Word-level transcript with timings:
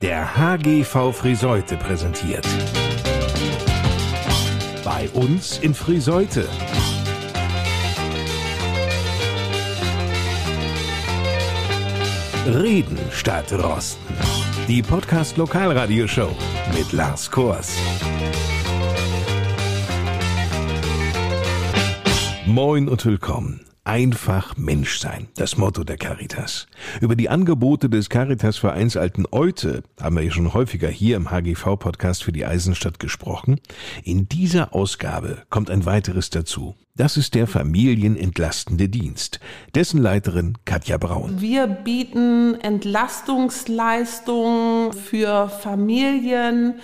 Der 0.00 0.36
HGV 0.36 1.12
Friseute 1.12 1.76
präsentiert. 1.76 2.46
Bei 4.84 5.08
uns 5.08 5.58
in 5.58 5.74
Friseute. 5.74 6.48
Reden 12.46 12.96
statt 13.10 13.52
Rosten. 13.52 14.14
Die 14.68 14.82
Podcast 14.82 15.36
Lokalradioshow 15.36 16.30
mit 16.76 16.92
Lars 16.92 17.28
Kors. 17.28 17.76
Moin 22.46 22.88
und 22.88 23.04
willkommen. 23.04 23.67
Einfach 23.88 24.56
Mensch 24.58 24.98
sein, 24.98 25.28
das 25.36 25.56
Motto 25.56 25.82
der 25.82 25.96
Caritas. 25.96 26.66
Über 27.00 27.16
die 27.16 27.30
Angebote 27.30 27.88
des 27.88 28.10
Caritas-Vereins 28.10 28.98
Alten 28.98 29.24
Eute 29.32 29.82
haben 29.98 30.16
wir 30.16 30.22
ja 30.22 30.30
schon 30.30 30.52
häufiger 30.52 30.90
hier 30.90 31.16
im 31.16 31.30
HGV-Podcast 31.30 32.22
für 32.22 32.32
die 32.32 32.44
Eisenstadt 32.44 32.98
gesprochen. 32.98 33.58
In 34.04 34.28
dieser 34.28 34.74
Ausgabe 34.74 35.38
kommt 35.48 35.70
ein 35.70 35.86
weiteres 35.86 36.28
dazu. 36.28 36.74
Das 36.96 37.16
ist 37.16 37.34
der 37.34 37.46
familienentlastende 37.46 38.90
Dienst. 38.90 39.40
Dessen 39.74 40.02
Leiterin 40.02 40.58
Katja 40.66 40.98
Braun. 40.98 41.40
Wir 41.40 41.66
bieten 41.66 42.60
Entlastungsleistungen 42.60 44.92
für 44.92 45.48
Familien, 45.48 46.74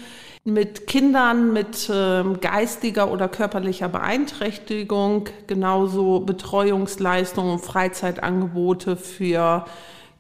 mit 0.45 0.87
Kindern 0.87 1.55
mit 1.55 1.89
äh, 1.89 2.23
geistiger 2.41 3.11
oder 3.11 3.29
körperlicher 3.29 3.89
Beeinträchtigung, 3.89 5.31
genauso 5.47 6.21
Betreuungsleistungen, 6.21 7.59
Freizeitangebote 7.59 8.97
für 8.97 9.65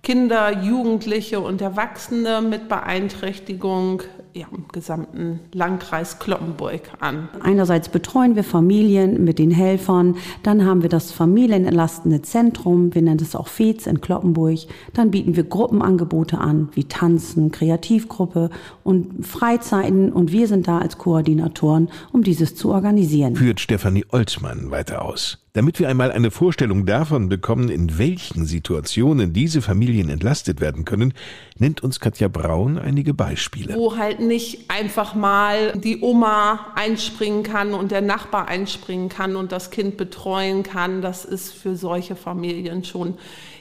Kinder, 0.03 0.63
Jugendliche 0.63 1.41
und 1.41 1.61
Erwachsene 1.61 2.41
mit 2.41 2.69
Beeinträchtigung 2.69 4.03
ja, 4.35 4.47
im 4.51 4.65
gesamten 4.73 5.41
Landkreis 5.53 6.19
Kloppenburg 6.19 6.83
an. 6.99 7.29
Einerseits 7.41 7.89
betreuen 7.89 8.35
wir 8.35 8.43
Familien 8.43 9.25
mit 9.25 9.39
den 9.39 9.53
Helfern, 9.53 10.17
dann 10.43 10.65
haben 10.65 10.83
wir 10.83 10.89
das 10.89 11.13
familienentlastende 11.13 12.21
Zentrum, 12.23 12.95
wir 12.95 13.03
nennen 13.03 13.21
es 13.21 13.37
auch 13.37 13.47
FEZ 13.47 13.87
in 13.87 14.01
Kloppenburg, 14.01 14.59
dann 14.93 15.13
bieten 15.13 15.37
wir 15.37 15.45
Gruppenangebote 15.45 16.39
an, 16.39 16.69
wie 16.73 16.85
Tanzen, 16.85 17.53
Kreativgruppe 17.53 18.51
und 18.83 19.25
Freizeiten 19.25 20.13
und 20.13 20.33
wir 20.33 20.49
sind 20.49 20.67
da 20.67 20.79
als 20.79 20.99
Koordinatoren, 20.99 21.89
um 22.13 22.25
dieses 22.25 22.57
zu 22.57 22.73
organisieren. 22.73 23.37
Führt 23.37 23.61
Stefanie 23.61 24.05
Olzmann 24.11 24.73
weiter 24.73 25.05
aus. 25.05 25.44
Damit 25.57 25.79
wir 25.79 25.89
einmal 25.89 26.11
eine 26.11 26.33
Vorstellung 26.33 26.85
davon 26.85 27.29
bekommen, 27.29 27.69
in 27.69 27.97
welchen 27.97 28.45
Situationen 28.45 29.33
diese 29.33 29.63
Familien 29.63 30.09
entlastet 30.09 30.61
werden 30.61 30.85
können, 30.85 31.15
nennt 31.59 31.81
uns 31.81 32.01
Katja 32.01 32.27
Braun 32.27 32.77
einige 32.77 33.15
Beispiele. 33.15 33.77
Wo 33.77 33.97
halt 33.97 34.19
nicht 34.19 34.69
einfach 34.69 35.15
mal 35.15 35.71
die 35.79 36.01
Oma 36.01 36.73
einspringen 36.75 37.45
kann 37.45 37.73
und 37.73 37.93
der 37.93 38.01
Nachbar 38.01 38.49
einspringen 38.49 39.09
kann 39.09 39.37
und 39.37 39.53
das 39.53 39.71
Kind 39.71 39.97
betreuen 39.97 40.65
kann. 40.65 41.03
Das 41.03 41.25
ist 41.25 41.53
für 41.53 41.77
solche 41.77 42.17
Familien 42.17 42.83
schon 42.83 43.15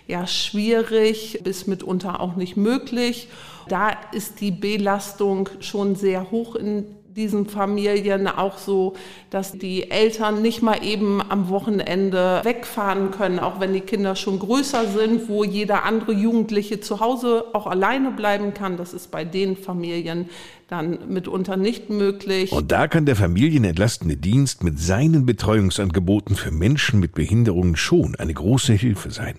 ja 0.08 0.26
schwierig, 0.26 1.42
bis 1.44 1.68
mitunter 1.68 2.22
auch 2.22 2.36
nicht 2.36 2.58
möglich. 2.58 3.28
Da 3.70 3.92
ist 4.14 4.42
die 4.42 4.50
Belastung 4.50 5.48
schon 5.60 5.96
sehr 5.96 6.32
hoch 6.32 6.56
in 6.56 6.86
diesen 7.16 7.46
Familien 7.46 8.28
auch 8.28 8.58
so, 8.58 8.94
dass 9.30 9.52
die 9.52 9.92
Eltern 9.92 10.42
nicht 10.42 10.62
mal 10.62 10.84
eben 10.84 11.22
am 11.22 11.50
Wochenende 11.50 12.42
wegfahren 12.44 13.12
können, 13.12 13.40
auch 13.40 13.60
wenn 13.60 13.74
die 13.74 13.82
Kinder 13.82 14.16
schon 14.16 14.40
größer 14.40 14.88
sind, 14.88 15.30
wo 15.30 15.44
jeder 15.44 15.84
andere 15.84 16.14
Jugendliche 16.14 16.80
zu 16.80 17.00
Hause 17.00 17.46
auch 17.54 17.68
alleine 17.68 18.12
bleiben 18.12 18.54
kann. 18.54 18.78
Das 18.78 18.94
ist 18.94 19.12
bei 19.12 19.26
den 19.26 19.56
Familien 19.56 20.30
dann 20.68 20.98
mitunter 21.08 21.56
nicht 21.56 21.90
möglich. 21.90 22.52
Und 22.52 22.72
da 22.72 22.88
kann 22.88 23.06
der 23.06 23.16
familienentlastende 23.16 24.18
Dienst 24.18 24.64
mit 24.64 24.80
seinen 24.80 25.26
Betreuungsangeboten 25.26 26.36
für 26.36 26.52
Menschen 26.52 27.00
mit 27.00 27.14
Behinderungen 27.14 27.76
schon 27.76 28.16
eine 28.16 28.34
große 28.34 28.74
Hilfe 28.74 29.12
sein. 29.12 29.36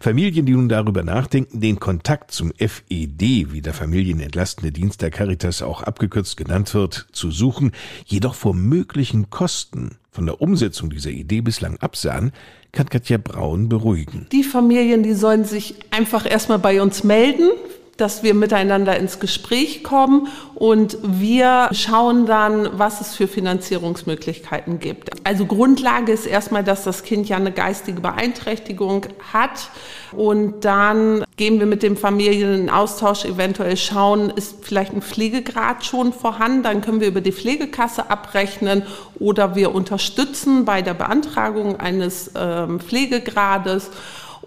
Familien, 0.00 0.46
die 0.46 0.52
nun 0.52 0.68
darüber 0.68 1.02
nachdenken, 1.02 1.60
den 1.60 1.80
Kontakt 1.80 2.32
zum 2.32 2.52
FED, 2.58 3.52
wie 3.52 3.60
der 3.60 3.74
familienentlastende 3.74 4.72
Dienst 4.72 5.02
der 5.02 5.10
Caritas 5.10 5.62
auch 5.62 5.82
abgekürzt 5.82 6.36
genannt 6.36 6.72
wird, 6.74 7.06
zu 7.12 7.30
suchen, 7.30 7.72
jedoch 8.04 8.34
vor 8.34 8.54
möglichen 8.54 9.30
Kosten 9.30 9.96
von 10.10 10.26
der 10.26 10.40
Umsetzung 10.40 10.90
dieser 10.90 11.10
Idee 11.10 11.40
bislang 11.40 11.76
absahen, 11.78 12.32
kann 12.72 12.88
Katja 12.88 13.18
Braun 13.18 13.68
beruhigen. 13.68 14.26
Die 14.32 14.44
Familien, 14.44 15.02
die 15.02 15.14
sollen 15.14 15.44
sich 15.44 15.74
einfach 15.90 16.28
erstmal 16.28 16.58
bei 16.58 16.82
uns 16.82 17.04
melden 17.04 17.50
dass 18.00 18.22
wir 18.22 18.34
miteinander 18.34 18.96
ins 18.96 19.20
Gespräch 19.20 19.82
kommen 19.82 20.28
und 20.54 20.98
wir 21.02 21.68
schauen 21.72 22.26
dann, 22.26 22.68
was 22.72 23.00
es 23.00 23.14
für 23.14 23.28
Finanzierungsmöglichkeiten 23.28 24.78
gibt. 24.78 25.10
Also 25.24 25.46
Grundlage 25.46 26.12
ist 26.12 26.26
erstmal, 26.26 26.64
dass 26.64 26.84
das 26.84 27.02
Kind 27.02 27.28
ja 27.28 27.36
eine 27.36 27.52
geistige 27.52 28.00
Beeinträchtigung 28.00 29.06
hat. 29.32 29.70
Und 30.12 30.64
dann 30.64 31.24
gehen 31.36 31.60
wir 31.60 31.66
mit 31.66 31.82
dem 31.82 31.96
Familien 31.96 32.62
in 32.62 32.70
Austausch, 32.70 33.24
eventuell 33.24 33.76
schauen, 33.76 34.30
ist 34.30 34.64
vielleicht 34.64 34.92
ein 34.92 35.02
Pflegegrad 35.02 35.84
schon 35.84 36.12
vorhanden, 36.12 36.62
dann 36.62 36.80
können 36.80 37.00
wir 37.00 37.08
über 37.08 37.20
die 37.20 37.32
Pflegekasse 37.32 38.10
abrechnen 38.10 38.82
oder 39.18 39.54
wir 39.54 39.74
unterstützen 39.74 40.64
bei 40.64 40.82
der 40.82 40.94
Beantragung 40.94 41.78
eines 41.78 42.32
ähm, 42.36 42.80
Pflegegrades 42.80 43.90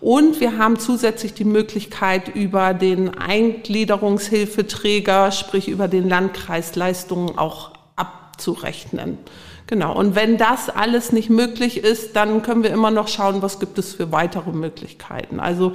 und 0.04 0.40
wir 0.42 0.58
haben 0.58 0.80
zusätzlich 0.80 1.34
die 1.34 1.46
Möglichkeit, 1.46 2.36
über 2.36 2.74
den 2.74 3.18
Eingliederungshilfeträger, 3.18 5.32
sprich 5.32 5.70
über 5.70 5.88
den 5.88 6.10
Landkreis 6.10 6.76
Leistungen 6.76 7.38
auch 7.38 7.72
abzurechnen. 7.96 9.18
Genau. 9.68 9.98
Und 9.98 10.16
wenn 10.16 10.38
das 10.38 10.70
alles 10.70 11.12
nicht 11.12 11.30
möglich 11.30 11.78
ist, 11.78 12.16
dann 12.16 12.42
können 12.42 12.64
wir 12.64 12.72
immer 12.72 12.92
noch 12.92 13.08
schauen, 13.08 13.42
was 13.42 13.60
gibt 13.60 13.78
es 13.80 13.94
für 13.94 14.12
weitere 14.12 14.52
Möglichkeiten. 14.52 15.40
Also 15.40 15.74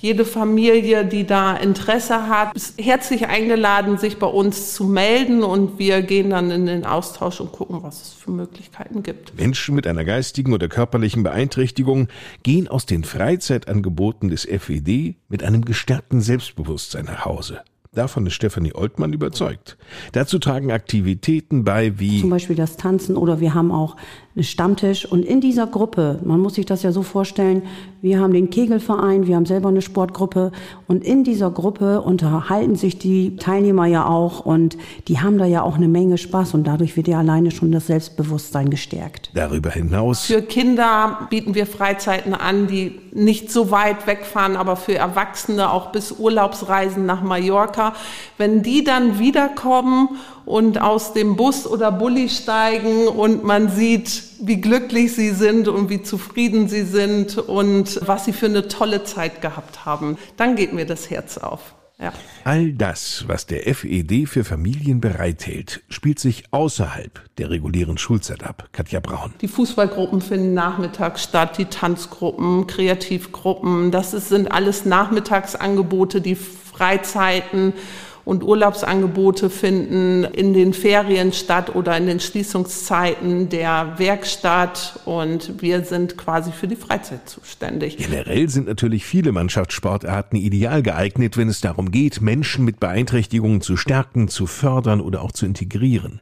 jede 0.00 0.24
Familie, 0.24 1.04
die 1.04 1.26
da 1.26 1.54
Interesse 1.56 2.28
hat, 2.28 2.54
ist 2.54 2.80
herzlich 2.80 3.26
eingeladen, 3.26 3.98
sich 3.98 4.18
bei 4.18 4.26
uns 4.26 4.74
zu 4.74 4.84
melden 4.84 5.42
und 5.42 5.78
wir 5.78 6.00
gehen 6.00 6.30
dann 6.30 6.50
in 6.50 6.64
den 6.66 6.86
Austausch 6.86 7.40
und 7.40 7.52
gucken, 7.52 7.82
was 7.82 8.00
es 8.00 8.12
für 8.14 8.30
Möglichkeiten 8.30 9.02
gibt. 9.02 9.36
Menschen 9.38 9.74
mit 9.74 9.86
einer 9.86 10.04
geistigen 10.04 10.54
oder 10.54 10.68
körperlichen 10.68 11.22
Beeinträchtigung 11.22 12.08
gehen 12.42 12.66
aus 12.66 12.86
den 12.86 13.04
Freizeitangeboten 13.04 14.30
des 14.30 14.44
FED 14.44 15.16
mit 15.28 15.44
einem 15.44 15.64
gestärkten 15.64 16.22
Selbstbewusstsein 16.22 17.04
nach 17.04 17.26
Hause. 17.26 17.60
Davon 17.92 18.24
ist 18.26 18.34
Stefanie 18.34 18.72
Oltmann 18.72 19.12
überzeugt. 19.12 19.76
Dazu 20.12 20.38
tragen 20.38 20.70
Aktivitäten 20.70 21.64
bei 21.64 21.98
wie 21.98 22.20
zum 22.20 22.30
Beispiel 22.30 22.54
das 22.54 22.76
Tanzen 22.76 23.16
oder 23.16 23.40
wir 23.40 23.52
haben 23.52 23.72
auch 23.72 23.96
einen 24.34 24.44
Stammtisch. 24.44 25.04
Und 25.04 25.24
in 25.24 25.40
dieser 25.40 25.66
Gruppe, 25.66 26.20
man 26.24 26.40
muss 26.40 26.54
sich 26.54 26.66
das 26.66 26.82
ja 26.82 26.92
so 26.92 27.02
vorstellen, 27.02 27.62
wir 28.00 28.18
haben 28.18 28.32
den 28.32 28.50
Kegelverein, 28.50 29.26
wir 29.26 29.36
haben 29.36 29.46
selber 29.46 29.68
eine 29.68 29.82
Sportgruppe. 29.82 30.52
Und 30.86 31.04
in 31.04 31.24
dieser 31.24 31.50
Gruppe 31.50 32.00
unterhalten 32.00 32.76
sich 32.76 32.98
die 32.98 33.36
Teilnehmer 33.36 33.86
ja 33.86 34.06
auch. 34.06 34.40
Und 34.46 34.78
die 35.08 35.20
haben 35.20 35.38
da 35.38 35.44
ja 35.44 35.62
auch 35.62 35.76
eine 35.76 35.88
Menge 35.88 36.18
Spaß. 36.18 36.54
Und 36.54 36.66
dadurch 36.66 36.96
wird 36.96 37.08
ja 37.08 37.18
alleine 37.18 37.50
schon 37.50 37.72
das 37.72 37.88
Selbstbewusstsein 37.88 38.70
gestärkt. 38.70 39.30
Darüber 39.34 39.70
hinaus 39.70 40.24
für 40.26 40.42
Kinder 40.42 41.26
bieten 41.30 41.54
wir 41.54 41.66
Freizeiten 41.66 42.34
an, 42.34 42.66
die 42.66 42.98
nicht 43.12 43.50
so 43.50 43.70
weit 43.70 44.06
wegfahren, 44.06 44.56
aber 44.56 44.76
für 44.76 44.94
Erwachsene 44.94 45.72
auch 45.72 45.90
bis 45.90 46.12
Urlaubsreisen 46.12 47.04
nach 47.06 47.22
Mallorca 47.22 47.50
Mallorca, 47.50 47.94
wenn 48.38 48.62
die 48.62 48.84
dann 48.84 49.18
wiederkommen 49.18 50.10
und 50.50 50.80
aus 50.80 51.12
dem 51.12 51.36
Bus 51.36 51.66
oder 51.66 51.92
Bulli 51.92 52.28
steigen 52.28 53.06
und 53.06 53.44
man 53.44 53.70
sieht, 53.70 54.22
wie 54.40 54.60
glücklich 54.60 55.14
sie 55.14 55.30
sind 55.30 55.68
und 55.68 55.88
wie 55.88 56.02
zufrieden 56.02 56.68
sie 56.68 56.82
sind 56.82 57.38
und 57.38 58.00
was 58.06 58.24
sie 58.24 58.32
für 58.32 58.46
eine 58.46 58.68
tolle 58.68 59.04
Zeit 59.04 59.40
gehabt 59.40 59.86
haben, 59.86 60.18
dann 60.36 60.56
geht 60.56 60.72
mir 60.72 60.86
das 60.86 61.08
Herz 61.08 61.38
auf. 61.38 61.74
Ja. 62.00 62.12
All 62.44 62.72
das, 62.72 63.24
was 63.26 63.44
der 63.46 63.74
FED 63.74 64.26
für 64.26 64.42
Familien 64.42 65.02
bereithält, 65.02 65.82
spielt 65.90 66.18
sich 66.18 66.44
außerhalb 66.50 67.20
der 67.36 67.50
regulären 67.50 67.98
Schulzeit 67.98 68.42
ab. 68.42 68.68
Katja 68.72 69.00
Braun. 69.00 69.34
Die 69.42 69.48
Fußballgruppen 69.48 70.22
finden 70.22 70.54
nachmittags 70.54 71.22
statt, 71.22 71.58
die 71.58 71.66
Tanzgruppen, 71.66 72.66
Kreativgruppen. 72.66 73.90
Das 73.90 74.12
sind 74.12 74.50
alles 74.50 74.86
Nachmittagsangebote, 74.86 76.22
die 76.22 76.36
Freizeiten 76.36 77.74
und 78.30 78.44
Urlaubsangebote 78.44 79.50
finden 79.50 80.22
in 80.22 80.54
den 80.54 80.72
Ferien 80.72 81.32
statt 81.32 81.74
oder 81.74 81.96
in 81.96 82.06
den 82.06 82.20
Schließungszeiten 82.20 83.48
der 83.48 83.94
Werkstatt 83.98 85.00
und 85.04 85.60
wir 85.60 85.82
sind 85.82 86.16
quasi 86.16 86.52
für 86.52 86.68
die 86.68 86.76
Freizeit 86.76 87.28
zuständig. 87.28 87.96
Generell 87.96 88.48
sind 88.48 88.68
natürlich 88.68 89.04
viele 89.04 89.32
Mannschaftssportarten 89.32 90.38
ideal 90.38 90.84
geeignet, 90.84 91.36
wenn 91.36 91.48
es 91.48 91.60
darum 91.60 91.90
geht, 91.90 92.20
Menschen 92.20 92.64
mit 92.64 92.78
Beeinträchtigungen 92.78 93.62
zu 93.62 93.76
stärken, 93.76 94.28
zu 94.28 94.46
fördern 94.46 95.00
oder 95.00 95.22
auch 95.22 95.32
zu 95.32 95.44
integrieren. 95.44 96.20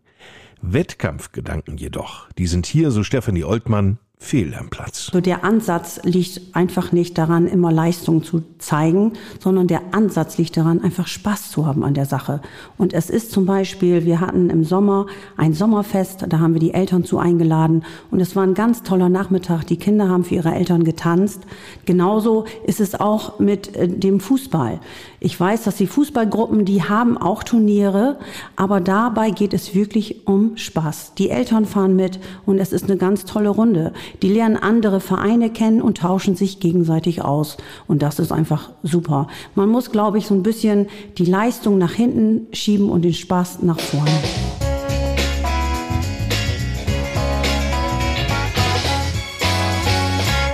Wettkampfgedanken 0.62 1.76
jedoch, 1.76 2.26
die 2.38 2.46
sind 2.46 2.64
hier, 2.64 2.90
so 2.90 3.04
Stefanie 3.04 3.44
Oltmann, 3.44 3.98
fehl 4.20 4.54
am 4.54 4.68
Platz. 4.68 5.10
So 5.12 5.20
der 5.20 5.44
Ansatz 5.44 6.00
liegt 6.02 6.54
einfach 6.54 6.90
nicht 6.90 7.16
daran, 7.16 7.46
immer 7.46 7.70
Leistung 7.70 8.24
zu 8.24 8.42
zeigen, 8.58 9.12
sondern 9.38 9.68
der 9.68 9.80
Ansatz 9.92 10.38
liegt 10.38 10.56
daran, 10.56 10.82
einfach 10.82 11.06
Spaß 11.06 11.50
zu 11.50 11.66
haben 11.66 11.84
an 11.84 11.94
der 11.94 12.04
Sache. 12.04 12.40
Und 12.76 12.92
es 12.92 13.10
ist 13.10 13.30
zum 13.30 13.46
Beispiel, 13.46 14.04
wir 14.04 14.20
hatten 14.20 14.50
im 14.50 14.64
Sommer 14.64 15.06
ein 15.36 15.54
Sommerfest, 15.54 16.26
da 16.28 16.40
haben 16.40 16.52
wir 16.52 16.60
die 16.60 16.74
Eltern 16.74 17.04
zu 17.04 17.18
eingeladen 17.18 17.84
und 18.10 18.20
es 18.20 18.34
war 18.34 18.42
ein 18.42 18.54
ganz 18.54 18.82
toller 18.82 19.08
Nachmittag. 19.08 19.64
Die 19.64 19.76
Kinder 19.76 20.08
haben 20.08 20.24
für 20.24 20.34
ihre 20.34 20.54
Eltern 20.54 20.82
getanzt. 20.82 21.42
Genauso 21.86 22.44
ist 22.66 22.80
es 22.80 22.98
auch 22.98 23.38
mit 23.38 23.76
äh, 23.76 23.88
dem 23.88 24.18
Fußball. 24.18 24.80
Ich 25.20 25.38
weiß, 25.38 25.64
dass 25.64 25.74
die 25.74 25.88
Fußballgruppen, 25.88 26.64
die 26.64 26.84
haben 26.84 27.18
auch 27.18 27.42
Turniere, 27.42 28.18
aber 28.54 28.80
dabei 28.80 29.30
geht 29.30 29.52
es 29.52 29.74
wirklich 29.74 30.28
um 30.28 30.56
Spaß. 30.56 31.14
Die 31.18 31.30
Eltern 31.30 31.64
fahren 31.64 31.96
mit 31.96 32.20
und 32.46 32.60
es 32.60 32.72
ist 32.72 32.84
eine 32.84 32.96
ganz 32.96 33.24
tolle 33.24 33.48
Runde. 33.48 33.92
Die 34.22 34.32
lernen 34.32 34.56
andere 34.56 35.00
Vereine 35.00 35.50
kennen 35.50 35.82
und 35.82 35.98
tauschen 35.98 36.36
sich 36.36 36.60
gegenseitig 36.60 37.22
aus. 37.22 37.56
Und 37.88 38.02
das 38.02 38.20
ist 38.20 38.30
einfach 38.30 38.70
super. 38.84 39.26
Man 39.56 39.68
muss, 39.68 39.90
glaube 39.90 40.18
ich, 40.18 40.26
so 40.26 40.34
ein 40.34 40.44
bisschen 40.44 40.86
die 41.16 41.24
Leistung 41.24 41.78
nach 41.78 41.92
hinten 41.92 42.46
schieben 42.52 42.88
und 42.88 43.02
den 43.02 43.14
Spaß 43.14 43.62
nach 43.62 43.80
vorne. 43.80 44.12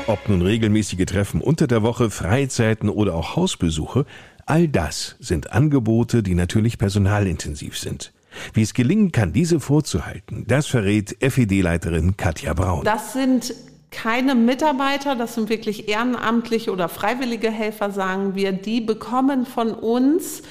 Ob 0.06 0.28
nun 0.28 0.42
regelmäßige 0.42 1.06
Treffen 1.06 1.40
unter 1.40 1.66
der 1.66 1.82
Woche, 1.82 2.08
Freizeiten 2.08 2.88
oder 2.88 3.14
auch 3.14 3.36
Hausbesuche, 3.36 4.04
all 4.46 4.68
das 4.68 5.16
sind 5.20 5.52
Angebote, 5.52 6.22
die 6.22 6.34
natürlich 6.34 6.78
personalintensiv 6.78 7.78
sind. 7.78 8.12
Wie 8.52 8.62
es 8.62 8.74
gelingen 8.74 9.12
kann, 9.12 9.32
diese 9.32 9.60
vorzuhalten, 9.60 10.44
das 10.48 10.66
verrät 10.66 11.16
FED-Leiterin 11.20 12.16
Katja 12.16 12.52
Braun. 12.54 12.84
Das 12.84 13.12
sind 13.12 13.54
keine 13.90 14.34
Mitarbeiter, 14.34 15.14
das 15.14 15.34
sind 15.34 15.48
wirklich 15.48 15.88
ehrenamtliche 15.88 16.72
oder 16.72 16.88
freiwillige 16.88 17.50
Helfer, 17.50 17.90
sagen 17.92 18.34
wir, 18.34 18.52
die 18.52 18.80
bekommen 18.80 19.46
von 19.46 19.72
uns 19.72 20.42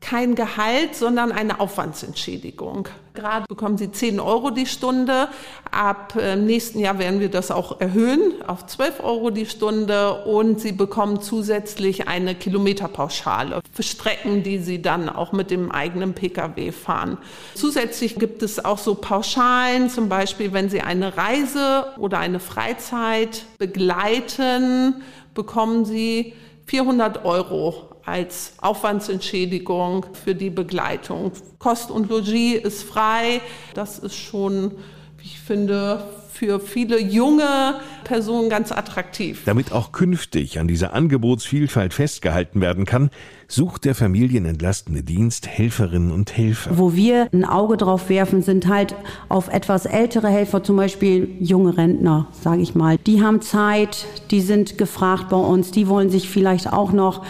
kein 0.00 0.36
Gehalt, 0.36 0.94
sondern 0.94 1.32
eine 1.32 1.58
Aufwandsentschädigung. 1.60 2.88
Gerade 3.14 3.46
bekommen 3.48 3.76
sie 3.76 3.90
10 3.90 4.20
Euro 4.20 4.50
die 4.50 4.66
Stunde. 4.66 5.28
Ab 5.72 6.14
äh, 6.16 6.36
nächsten 6.36 6.78
Jahr 6.78 7.00
werden 7.00 7.18
wir 7.18 7.28
das 7.28 7.50
auch 7.50 7.80
erhöhen 7.80 8.40
auf 8.46 8.64
12 8.66 9.00
Euro 9.02 9.30
die 9.30 9.46
Stunde 9.46 10.24
und 10.24 10.60
sie 10.60 10.70
bekommen 10.70 11.20
zusätzlich 11.20 12.06
eine 12.06 12.36
Kilometerpauschale 12.36 13.60
für 13.72 13.82
Strecken, 13.82 14.44
die 14.44 14.58
sie 14.58 14.80
dann 14.80 15.08
auch 15.08 15.32
mit 15.32 15.50
dem 15.50 15.72
eigenen 15.72 16.14
Pkw 16.14 16.70
fahren. 16.70 17.18
Zusätzlich 17.54 18.20
gibt 18.20 18.44
es 18.44 18.64
auch 18.64 18.78
so 18.78 18.94
Pauschalen, 18.94 19.90
zum 19.90 20.08
Beispiel 20.08 20.52
wenn 20.52 20.70
sie 20.70 20.80
eine 20.80 21.16
Reise 21.16 21.86
oder 21.98 22.20
eine 22.20 22.38
Freizeit 22.38 23.46
begleiten, 23.58 25.02
bekommen 25.34 25.84
sie 25.84 26.34
400 26.66 27.24
Euro 27.24 27.87
als 28.08 28.54
Aufwandsentschädigung 28.58 30.06
für 30.24 30.34
die 30.34 30.50
Begleitung. 30.50 31.32
Kost 31.58 31.90
und 31.90 32.08
Logis 32.08 32.62
ist 32.62 32.82
frei. 32.82 33.40
Das 33.74 33.98
ist 33.98 34.16
schon, 34.16 34.72
wie 35.18 35.26
ich 35.26 35.38
finde, 35.38 36.02
für 36.38 36.60
viele 36.60 37.00
junge 37.00 37.80
Personen 38.04 38.48
ganz 38.48 38.70
attraktiv. 38.70 39.42
Damit 39.44 39.72
auch 39.72 39.90
künftig 39.90 40.60
an 40.60 40.68
dieser 40.68 40.94
Angebotsvielfalt 40.94 41.92
festgehalten 41.92 42.60
werden 42.60 42.84
kann, 42.84 43.10
sucht 43.48 43.84
der 43.84 43.96
familienentlastende 43.96 45.02
Dienst 45.02 45.48
Helferinnen 45.48 46.12
und 46.12 46.36
Helfer. 46.36 46.78
Wo 46.78 46.94
wir 46.94 47.28
ein 47.32 47.44
Auge 47.44 47.76
drauf 47.76 48.08
werfen, 48.08 48.42
sind 48.42 48.68
halt 48.68 48.94
auf 49.28 49.48
etwas 49.48 49.84
ältere 49.84 50.28
Helfer, 50.28 50.62
zum 50.62 50.76
Beispiel 50.76 51.28
junge 51.40 51.76
Rentner, 51.76 52.28
sage 52.40 52.62
ich 52.62 52.76
mal. 52.76 52.98
Die 52.98 53.20
haben 53.20 53.40
Zeit, 53.42 54.06
die 54.30 54.40
sind 54.40 54.78
gefragt 54.78 55.30
bei 55.30 55.36
uns, 55.36 55.72
die 55.72 55.88
wollen 55.88 56.08
sich 56.08 56.28
vielleicht 56.28 56.72
auch 56.72 56.92
noch 56.92 57.24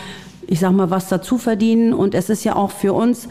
ich 0.49 0.61
sag 0.61 0.73
mal, 0.73 0.91
was 0.91 1.09
dazu 1.09 1.39
verdienen. 1.39 1.93
Und 1.93 2.15
es 2.15 2.31
ist 2.31 2.43
ja 2.43 2.57
auch 2.57 2.71
für 2.71 2.93
uns 2.93 3.29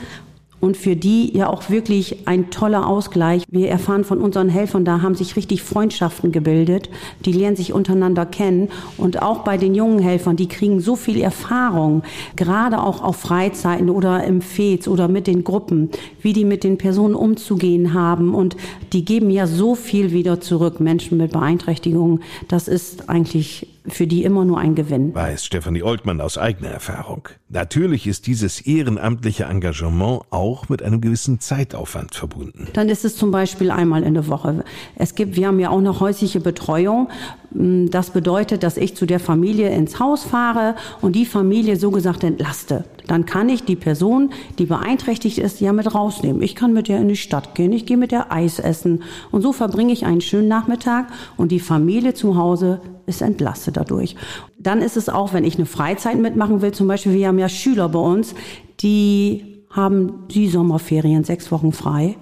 und 0.59 0.75
für 0.75 0.95
die 0.95 1.35
ja 1.37 1.49
auch 1.49 1.69
wirklich 1.69 2.27
ein 2.27 2.49
toller 2.49 2.87
Ausgleich. 2.87 3.43
Wir 3.49 3.69
erfahren 3.69 4.03
von 4.03 4.19
unseren 4.19 4.49
Helfern, 4.49 4.85
da 4.85 5.01
haben 5.01 5.13
sich 5.13 5.35
richtig 5.35 5.61
Freundschaften 5.61 6.31
gebildet. 6.31 6.89
Die 7.25 7.31
lernen 7.31 7.55
sich 7.55 7.73
untereinander 7.73 8.25
kennen. 8.25 8.69
Und 8.97 9.21
auch 9.21 9.43
bei 9.43 9.57
den 9.57 9.75
jungen 9.75 9.99
Helfern, 9.99 10.35
die 10.35 10.47
kriegen 10.47 10.79
so 10.79 10.95
viel 10.95 11.21
Erfahrung, 11.21 12.03
gerade 12.35 12.81
auch 12.81 13.03
auf 13.03 13.17
Freizeiten 13.17 13.89
oder 13.89 14.23
im 14.23 14.41
FEZ 14.41 14.87
oder 14.87 15.07
mit 15.07 15.27
den 15.27 15.43
Gruppen, 15.43 15.89
wie 16.21 16.33
die 16.33 16.45
mit 16.45 16.63
den 16.63 16.77
Personen 16.77 17.15
umzugehen 17.15 17.93
haben. 17.93 18.33
Und 18.33 18.57
die 18.93 19.05
geben 19.05 19.29
ja 19.29 19.45
so 19.45 19.75
viel 19.75 20.11
wieder 20.11 20.41
zurück, 20.41 20.79
Menschen 20.79 21.17
mit 21.17 21.33
Beeinträchtigungen. 21.33 22.21
Das 22.47 22.67
ist 22.67 23.09
eigentlich 23.09 23.67
für 23.89 24.07
die 24.07 24.23
immer 24.23 24.45
nur 24.45 24.59
ein 24.59 24.75
Gewinn. 24.75 25.13
Weiß 25.13 25.45
Stefanie 25.45 25.83
Oltmann 25.83 26.21
aus 26.21 26.37
eigener 26.37 26.69
Erfahrung. 26.69 27.29
Natürlich 27.49 28.07
ist 28.07 28.27
dieses 28.27 28.61
ehrenamtliche 28.61 29.45
Engagement 29.45 30.23
auch 30.29 30.69
mit 30.69 30.83
einem 30.83 30.99
gewissen 30.99 31.39
Zeitaufwand 31.39 32.13
verbunden. 32.13 32.67
Dann 32.73 32.89
ist 32.89 33.05
es 33.05 33.15
zum 33.15 33.31
Beispiel 33.31 33.71
einmal 33.71 34.03
in 34.03 34.13
der 34.13 34.27
Woche. 34.27 34.65
Es 34.95 35.15
gibt, 35.15 35.35
wir 35.35 35.47
haben 35.47 35.59
ja 35.59 35.69
auch 35.69 35.81
noch 35.81 36.01
häusliche 36.01 36.39
Betreuung. 36.41 37.09
Das 37.51 38.09
bedeutet, 38.09 38.63
dass 38.63 38.75
ich 38.75 38.95
zu 38.95 39.05
der 39.05 39.19
Familie 39.19 39.69
ins 39.69 39.99
Haus 39.99 40.23
fahre 40.23 40.75
und 41.01 41.15
die 41.15 41.25
Familie 41.25 41.77
so 41.77 41.91
gesagt 41.91 42.23
entlaste. 42.23 42.83
Dann 43.07 43.25
kann 43.25 43.47
ich 43.47 43.63
die 43.63 43.77
Person, 43.77 44.31
die 44.59 44.65
beeinträchtigt 44.65 45.37
ist, 45.37 45.61
ja 45.61 45.71
mit 45.71 45.95
rausnehmen. 45.95 46.41
Ich 46.41 46.55
kann 46.55 46.73
mit 46.73 46.89
der 46.89 46.99
in 46.99 47.07
die 47.07 47.15
Stadt 47.15 47.55
gehen, 47.55 47.71
ich 47.71 47.85
gehe 47.85 47.95
mit 47.95 48.11
der 48.11 48.33
Eis 48.33 48.59
essen 48.59 49.03
und 49.31 49.41
so 49.41 49.53
verbringe 49.53 49.93
ich 49.93 50.05
einen 50.05 50.19
schönen 50.19 50.49
Nachmittag 50.49 51.07
und 51.37 51.53
die 51.53 51.61
Familie 51.61 52.13
zu 52.13 52.35
Hause 52.35 52.81
ist 53.07 53.21
entlastet 53.21 53.77
dadurch. 53.77 54.15
Dann 54.59 54.81
ist 54.81 54.97
es 54.97 55.09
auch, 55.09 55.33
wenn 55.33 55.43
ich 55.43 55.55
eine 55.55 55.65
Freizeit 55.65 56.19
mitmachen 56.19 56.61
will, 56.61 56.73
zum 56.73 56.87
Beispiel, 56.87 57.13
wir 57.13 57.27
haben 57.27 57.39
ja 57.39 57.49
Schüler 57.49 57.89
bei 57.89 57.99
uns, 57.99 58.35
die 58.81 59.63
haben 59.71 60.27
die 60.29 60.47
Sommerferien 60.47 61.23
sechs 61.23 61.51
Wochen 61.51 61.71
frei. 61.71 62.17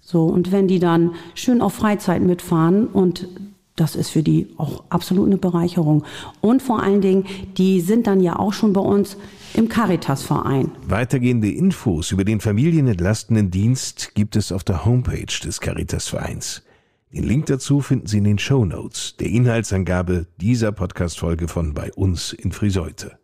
So, 0.00 0.24
und 0.24 0.50
wenn 0.52 0.68
die 0.68 0.78
dann 0.78 1.12
schön 1.34 1.60
auf 1.60 1.74
Freizeit 1.74 2.22
mitfahren 2.22 2.86
und 2.86 3.28
das 3.76 3.96
ist 3.96 4.10
für 4.10 4.22
die 4.22 4.48
auch 4.58 4.84
absolut 4.90 5.26
eine 5.26 5.38
Bereicherung. 5.38 6.04
Und 6.40 6.62
vor 6.62 6.82
allen 6.82 7.00
Dingen, 7.00 7.24
die 7.56 7.80
sind 7.80 8.06
dann 8.06 8.20
ja 8.20 8.38
auch 8.38 8.52
schon 8.52 8.72
bei 8.72 8.80
uns 8.80 9.16
im 9.54 9.68
Caritas-Verein. 9.68 10.72
Weitergehende 10.86 11.50
Infos 11.50 12.10
über 12.12 12.24
den 12.24 12.40
familienentlastenden 12.40 13.50
Dienst 13.50 14.14
gibt 14.14 14.36
es 14.36 14.52
auf 14.52 14.64
der 14.64 14.84
Homepage 14.84 15.24
des 15.42 15.60
Caritas-Vereins. 15.60 16.62
Den 17.12 17.24
Link 17.24 17.46
dazu 17.46 17.80
finden 17.80 18.06
Sie 18.06 18.18
in 18.18 18.24
den 18.24 18.38
Show 18.38 18.64
Notes, 18.64 19.16
der 19.18 19.26
Inhaltsangabe 19.26 20.28
dieser 20.40 20.70
Podcast-Folge 20.70 21.48
von 21.48 21.74
bei 21.74 21.92
uns 21.92 22.32
in 22.32 22.52
Friseute. 22.52 23.18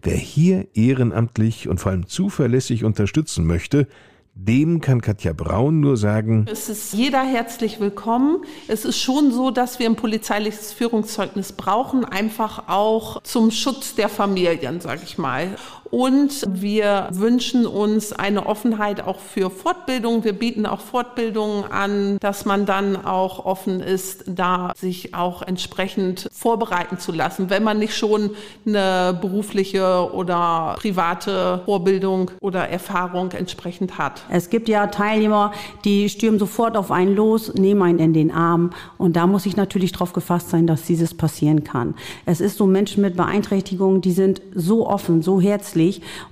Wer 0.00 0.16
hier 0.16 0.68
ehrenamtlich 0.74 1.68
und 1.68 1.78
vor 1.78 1.92
allem 1.92 2.06
zuverlässig 2.06 2.82
unterstützen 2.82 3.46
möchte, 3.46 3.88
dem 4.32 4.80
kann 4.80 5.02
Katja 5.02 5.34
Braun 5.34 5.80
nur 5.80 5.98
sagen, 5.98 6.46
es 6.50 6.70
ist 6.70 6.94
jeder 6.94 7.22
herzlich 7.22 7.78
willkommen. 7.78 8.44
Es 8.68 8.86
ist 8.86 8.98
schon 8.98 9.30
so, 9.32 9.50
dass 9.50 9.78
wir 9.78 9.86
ein 9.86 9.96
polizeiliches 9.96 10.72
Führungszeugnis 10.72 11.52
brauchen, 11.52 12.06
einfach 12.06 12.68
auch 12.68 13.22
zum 13.22 13.50
Schutz 13.50 13.94
der 13.94 14.08
Familien, 14.08 14.80
sage 14.80 15.02
ich 15.04 15.18
mal. 15.18 15.56
Und 15.90 16.44
wir 16.48 17.08
wünschen 17.12 17.66
uns 17.66 18.12
eine 18.12 18.46
Offenheit 18.46 19.06
auch 19.06 19.20
für 19.20 19.50
Fortbildung. 19.50 20.24
Wir 20.24 20.32
bieten 20.32 20.66
auch 20.66 20.80
Fortbildungen 20.80 21.64
an, 21.70 22.18
dass 22.20 22.44
man 22.44 22.66
dann 22.66 23.04
auch 23.04 23.44
offen 23.44 23.80
ist, 23.80 24.24
da 24.26 24.72
sich 24.76 25.14
auch 25.14 25.42
entsprechend 25.42 26.28
vorbereiten 26.32 26.98
zu 26.98 27.12
lassen, 27.12 27.50
wenn 27.50 27.62
man 27.62 27.78
nicht 27.78 27.96
schon 27.96 28.30
eine 28.66 29.16
berufliche 29.20 30.10
oder 30.12 30.74
private 30.78 31.62
Vorbildung 31.64 32.30
oder 32.40 32.68
Erfahrung 32.68 33.32
entsprechend 33.32 33.98
hat. 33.98 34.22
Es 34.30 34.50
gibt 34.50 34.68
ja 34.68 34.88
Teilnehmer, 34.88 35.52
die 35.84 36.08
stürmen 36.08 36.38
sofort 36.38 36.76
auf 36.76 36.90
einen 36.90 37.14
los, 37.14 37.54
nehmen 37.54 37.82
einen 37.82 37.98
in 37.98 38.12
den 38.12 38.30
Arm. 38.30 38.70
Und 38.98 39.16
da 39.16 39.26
muss 39.26 39.46
ich 39.46 39.56
natürlich 39.56 39.92
darauf 39.92 40.12
gefasst 40.12 40.50
sein, 40.50 40.66
dass 40.66 40.82
dieses 40.82 41.14
passieren 41.14 41.64
kann. 41.64 41.94
Es 42.24 42.40
ist 42.40 42.58
so 42.58 42.66
Menschen 42.66 43.02
mit 43.02 43.16
Beeinträchtigungen, 43.16 44.00
die 44.00 44.12
sind 44.12 44.42
so 44.54 44.88
offen, 44.88 45.22
so 45.22 45.40
herzlich. 45.40 45.75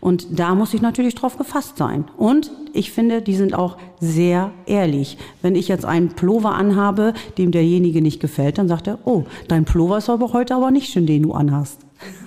Und 0.00 0.38
da 0.38 0.54
muss 0.54 0.74
ich 0.74 0.82
natürlich 0.82 1.14
drauf 1.14 1.38
gefasst 1.38 1.76
sein. 1.76 2.04
Und 2.16 2.50
ich 2.72 2.90
finde, 2.90 3.22
die 3.22 3.36
sind 3.36 3.54
auch 3.54 3.76
sehr 4.00 4.50
ehrlich. 4.66 5.18
Wenn 5.42 5.54
ich 5.54 5.68
jetzt 5.68 5.84
einen 5.84 6.10
Plover 6.10 6.54
anhabe, 6.54 7.14
dem 7.38 7.50
derjenige 7.50 8.02
nicht 8.02 8.20
gefällt, 8.20 8.58
dann 8.58 8.68
sagt 8.68 8.86
er, 8.86 8.98
oh, 9.04 9.24
dein 9.48 9.64
Plover 9.64 9.98
ist 9.98 10.10
aber 10.10 10.32
heute 10.32 10.54
aber 10.54 10.70
nicht 10.70 10.92
schön, 10.92 11.06
den 11.06 11.22
du 11.22 11.32
anhast. 11.32 11.80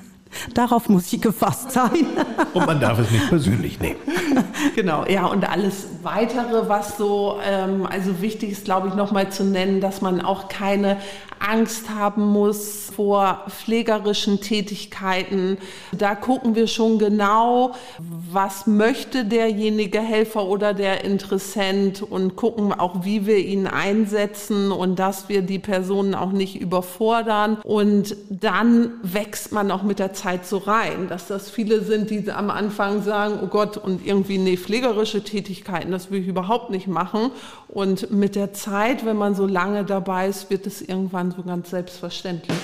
Darauf 0.54 0.90
muss 0.90 1.12
ich 1.12 1.22
gefasst 1.22 1.72
sein. 1.72 2.06
Und 2.54 2.66
man 2.66 2.80
darf 2.80 3.00
es 3.00 3.12
nicht 3.12 3.28
persönlich 3.30 3.80
nehmen. 3.80 4.00
Genau, 4.76 5.06
ja, 5.08 5.26
und 5.26 5.48
alles 5.48 5.88
weitere, 6.08 6.70
was 6.70 6.98
so, 6.98 7.40
ähm, 7.46 7.86
also 7.86 8.22
wichtig 8.22 8.52
ist, 8.52 8.66
glaube 8.66 8.88
ich, 8.88 8.94
nochmal 8.96 9.30
zu 9.30 9.44
nennen, 9.44 9.82
dass 9.82 10.02
man 10.02 10.22
auch 10.22 10.48
keine 10.48 10.98
Angst 11.40 11.90
haben 11.90 12.26
muss 12.26 12.92
vor 12.96 13.46
pflegerischen 13.50 14.42
Tätigkeiten. 14.42 15.58
Da 15.92 16.16
gucken 16.16 16.56
wir 16.56 16.68
schon 16.68 17.00
genau, 17.00 17.74
was 18.00 18.68
möchte 18.68 19.26
derjenige 19.26 20.00
Helfer 20.00 20.46
oder 20.46 20.74
der 20.74 21.04
Interessent 21.04 22.02
und 22.02 22.36
gucken 22.36 22.74
auch, 22.74 23.06
wie 23.06 23.26
wir 23.26 23.38
ihn 23.38 23.68
einsetzen 23.68 24.72
und 24.72 24.98
dass 25.00 25.30
wir 25.30 25.42
die 25.42 25.60
Personen 25.60 26.16
auch 26.16 26.32
nicht 26.32 26.60
überfordern. 26.60 27.58
Und 27.64 28.16
dann 28.30 28.92
wächst 29.04 29.52
man 29.52 29.72
auch 29.72 29.84
mit 29.84 30.00
der 30.00 30.14
Zeit 30.14 30.46
so 30.46 30.58
rein, 30.58 31.08
dass 31.08 31.28
das 31.28 31.50
viele 31.50 31.82
sind, 31.82 32.10
die 32.10 32.32
am 32.32 32.50
Anfang 32.50 33.04
sagen, 33.04 33.40
oh 33.44 33.48
Gott, 33.48 33.78
und 33.78 34.06
irgendwie, 34.06 34.38
nee, 34.38 34.58
pflegerische 34.58 35.24
Tätigkeiten, 35.24 35.92
das 35.98 36.12
will 36.12 36.22
ich 36.22 36.28
überhaupt 36.28 36.70
nicht 36.70 36.88
machen. 36.88 37.32
Und 37.68 38.12
mit 38.12 38.36
der 38.36 38.54
Zeit, 38.54 39.04
wenn 39.04 39.18
man 39.18 39.34
so 39.34 39.48
lange 39.48 39.84
dabei 39.84 40.28
ist, 40.28 40.52
wird 40.52 40.68
es 40.68 40.82
irgendwann 40.84 41.32
so 41.32 41.42
ganz 41.42 41.72
selbstverständlich. 41.72 42.56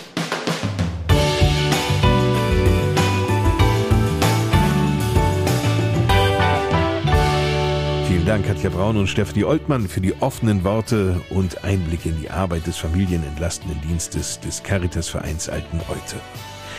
Vielen 8.08 8.26
Dank, 8.28 8.46
Katja 8.46 8.70
Braun 8.70 8.98
und 8.98 9.08
Stefanie 9.08 9.46
Oltmann, 9.46 9.88
für 9.88 10.00
die 10.00 10.14
offenen 10.22 10.64
Worte 10.64 11.20
und 11.32 11.64
Einblicke 11.64 12.10
in 12.10 12.22
die 12.22 12.30
Arbeit 12.30 12.68
des 12.68 12.78
familienentlastenden 12.78 13.82
Dienstes 13.82 14.40
des 14.42 14.62
Caritasvereins 14.62 15.50
Alten 15.50 15.80
Eute. 15.90 16.18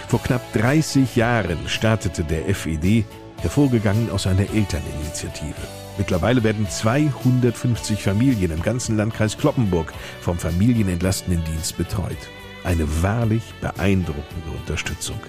Vor 0.07 0.23
knapp 0.23 0.53
30 0.53 1.17
Jahren 1.17 1.59
startete 1.67 2.23
der 2.23 2.55
FED, 2.55 3.05
hervorgegangen 3.39 4.11
aus 4.11 4.27
einer 4.27 4.43
Elterninitiative. 4.53 5.55
Mittlerweile 5.97 6.43
werden 6.43 6.69
250 6.69 8.03
Familien 8.03 8.51
im 8.51 8.63
ganzen 8.63 8.97
Landkreis 8.97 9.39
Kloppenburg 9.39 9.93
vom 10.21 10.39
familienentlastenden 10.39 11.45
Dienst 11.45 11.77
betreut. 11.77 12.19
Eine 12.65 12.87
wahrlich 13.03 13.43
beeindruckende 13.61 14.51
Unterstützung. 14.59 15.21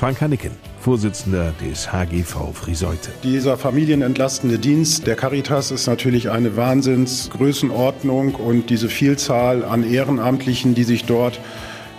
Frank 0.00 0.22
Hanneken, 0.22 0.52
Vorsitzender 0.80 1.52
des 1.60 1.92
HGV 1.92 2.54
Friseute. 2.54 3.10
Dieser 3.22 3.58
familienentlastende 3.58 4.58
Dienst 4.58 5.06
der 5.06 5.14
Caritas 5.14 5.70
ist 5.70 5.86
natürlich 5.86 6.30
eine 6.30 6.56
Wahnsinnsgrößenordnung 6.56 8.34
und 8.34 8.70
diese 8.70 8.88
Vielzahl 8.88 9.62
an 9.62 9.84
Ehrenamtlichen, 9.84 10.74
die 10.74 10.84
sich 10.84 11.04
dort 11.04 11.38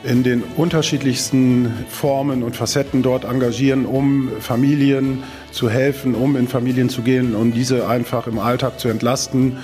in 0.03 0.23
den 0.23 0.43
unterschiedlichsten 0.55 1.71
Formen 1.89 2.43
und 2.43 2.55
Facetten 2.55 3.03
dort 3.03 3.23
engagieren, 3.23 3.85
um 3.85 4.31
Familien 4.39 5.23
zu 5.51 5.69
helfen, 5.69 6.15
um 6.15 6.35
in 6.35 6.47
Familien 6.47 6.89
zu 6.89 7.01
gehen, 7.01 7.35
um 7.35 7.53
diese 7.53 7.87
einfach 7.87 8.27
im 8.27 8.39
Alltag 8.39 8.79
zu 8.79 8.87
entlasten, 8.87 9.57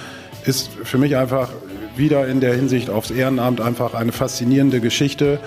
ist 0.45 0.69
für 0.83 0.97
mich 0.97 1.15
einfach 1.17 1.49
wieder 1.95 2.27
in 2.27 2.39
der 2.39 2.53
Hinsicht 2.53 2.89
aufs 2.89 3.11
Ehrenamt 3.11 3.61
einfach 3.61 3.93
eine 3.93 4.11
faszinierende 4.11 4.79
Geschichte. 4.79 5.39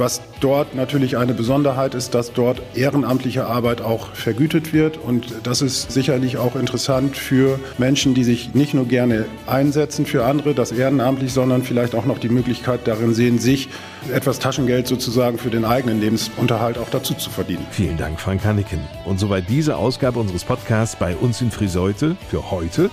Was 0.00 0.22
dort 0.40 0.74
natürlich 0.74 1.18
eine 1.18 1.34
Besonderheit 1.34 1.94
ist, 1.94 2.14
dass 2.14 2.32
dort 2.32 2.62
ehrenamtliche 2.74 3.44
Arbeit 3.44 3.82
auch 3.82 4.14
vergütet 4.14 4.72
wird. 4.72 4.96
Und 4.96 5.34
das 5.42 5.60
ist 5.60 5.92
sicherlich 5.92 6.38
auch 6.38 6.56
interessant 6.56 7.18
für 7.18 7.60
Menschen, 7.76 8.14
die 8.14 8.24
sich 8.24 8.54
nicht 8.54 8.72
nur 8.72 8.86
gerne 8.86 9.26
einsetzen 9.46 10.06
für 10.06 10.24
andere, 10.24 10.54
das 10.54 10.72
ehrenamtlich, 10.72 11.34
sondern 11.34 11.64
vielleicht 11.64 11.94
auch 11.94 12.06
noch 12.06 12.16
die 12.16 12.30
Möglichkeit 12.30 12.80
darin 12.88 13.12
sehen, 13.12 13.38
sich 13.38 13.68
etwas 14.10 14.38
Taschengeld 14.38 14.86
sozusagen 14.86 15.36
für 15.36 15.50
den 15.50 15.66
eigenen 15.66 16.00
Lebensunterhalt 16.00 16.78
auch 16.78 16.88
dazu 16.88 17.12
zu 17.12 17.28
verdienen. 17.28 17.66
Vielen 17.70 17.98
Dank, 17.98 18.18
Frank 18.18 18.42
Hanneken. 18.42 18.80
Und 19.04 19.20
soweit 19.20 19.50
diese 19.50 19.76
Ausgabe 19.76 20.18
unseres 20.18 20.44
Podcasts 20.44 20.96
bei 20.96 21.14
uns 21.14 21.42
in 21.42 21.50
Friseute 21.50 22.16
für 22.30 22.50
heute. 22.50 22.88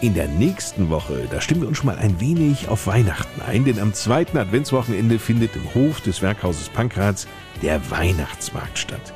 In 0.00 0.14
der 0.14 0.28
nächsten 0.28 0.88
Woche, 0.88 1.28
da 1.30 1.42
stimmen 1.42 1.60
wir 1.60 1.68
uns 1.68 1.76
schon 1.76 1.86
mal 1.86 1.98
ein 1.98 2.18
wenig 2.20 2.68
auf 2.68 2.86
Weihnachten 2.86 3.42
ein, 3.42 3.66
denn 3.66 3.78
am 3.78 3.92
zweiten 3.92 4.38
Adventswochenende 4.38 5.18
findet 5.18 5.54
im 5.56 5.74
Hof 5.74 6.00
des 6.00 6.22
Werkhauses 6.22 6.70
Pankrats 6.70 7.28
der 7.60 7.90
Weihnachtsmarkt 7.90 8.78
statt. 8.78 9.12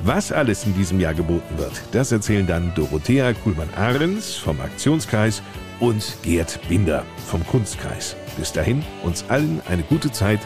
Was 0.00 0.32
alles 0.32 0.64
in 0.66 0.74
diesem 0.74 0.98
Jahr 0.98 1.14
geboten 1.14 1.56
wird, 1.56 1.80
das 1.92 2.10
erzählen 2.10 2.48
dann 2.48 2.74
Dorothea 2.74 3.32
Kuhlmann-Ahrens 3.32 4.34
vom 4.34 4.60
Aktionskreis 4.60 5.40
und 5.78 6.16
Gerd 6.22 6.58
Binder 6.68 7.04
vom 7.28 7.46
Kunstkreis. 7.46 8.16
Bis 8.36 8.50
dahin 8.50 8.82
uns 9.04 9.24
allen 9.28 9.60
eine 9.68 9.84
gute 9.84 10.10
Zeit 10.10 10.40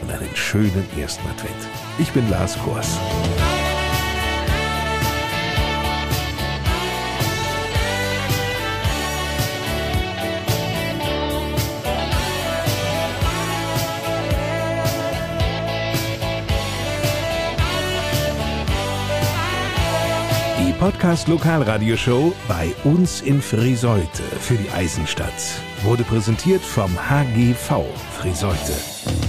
und 0.00 0.10
einen 0.10 0.34
schönen 0.34 0.86
ersten 0.98 1.28
Advent. 1.28 1.68
Ich 1.98 2.10
bin 2.12 2.30
Lars 2.30 2.58
Kors. 2.64 2.98
Podcast 20.84 21.28
Lokalradioshow 21.28 22.34
bei 22.46 22.74
uns 22.84 23.22
in 23.22 23.40
Friseute 23.40 24.22
für 24.38 24.56
die 24.56 24.68
Eisenstadt 24.68 25.32
wurde 25.82 26.04
präsentiert 26.04 26.60
vom 26.60 26.90
HGV 27.08 27.86
Friseute. 28.18 29.23